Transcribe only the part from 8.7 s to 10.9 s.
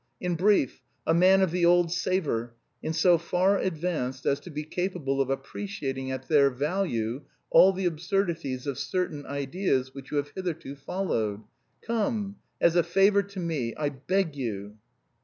certain ideas which you have hitherto